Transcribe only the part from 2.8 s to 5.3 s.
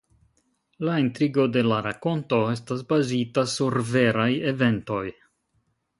bazita sur veraj eventoj.